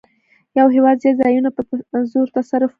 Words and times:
یو 0.57 0.67
هېواد 0.75 0.97
زیات 1.03 1.15
ځایونه 1.21 1.49
په 1.55 1.61
زور 2.11 2.27
تصرف 2.37 2.67
کوي 2.67 2.69